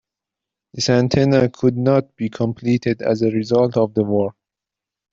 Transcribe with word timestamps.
This 0.73 0.89
antenna 0.89 1.47
could 1.47 1.77
not 1.77 2.15
be 2.15 2.27
completed 2.27 3.03
as 3.03 3.21
a 3.21 3.29
result 3.29 3.77
of 3.77 3.93
the 3.93 4.03
war. 4.03 4.33